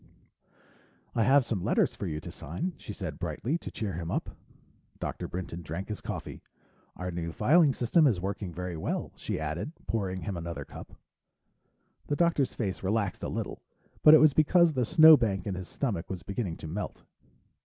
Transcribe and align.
"I 1.13 1.21
have 1.21 1.45
some 1.45 1.63
letters 1.63 1.93
for 1.93 2.07
you 2.07 2.19
to 2.21 2.31
sign," 2.31 2.73
she 2.77 2.91
said 2.91 3.19
brightly, 3.19 3.59
to 3.59 3.69
cheer 3.69 3.93
him 3.93 4.09
up. 4.09 4.31
Dr. 4.99 5.27
Brinton 5.27 5.61
drank 5.61 5.89
his 5.89 6.01
coffee. 6.01 6.41
"Our 6.95 7.11
new 7.11 7.31
filing 7.31 7.71
system 7.71 8.07
is 8.07 8.19
working 8.19 8.51
very 8.51 8.75
well," 8.75 9.11
she 9.15 9.39
added, 9.39 9.73
pouring 9.85 10.21
him 10.21 10.37
another 10.37 10.65
cup. 10.65 10.91
The 12.07 12.15
doctor's 12.15 12.55
face 12.55 12.81
relaxed 12.81 13.21
a 13.21 13.29
little, 13.29 13.61
but 14.01 14.15
it 14.15 14.19
was 14.19 14.33
because 14.33 14.73
the 14.73 14.85
snow 14.85 15.17
bank 15.17 15.45
in 15.45 15.53
his 15.53 15.67
stomach 15.67 16.09
was 16.09 16.23
beginning 16.23 16.57
to 16.57 16.67
melt. 16.67 17.03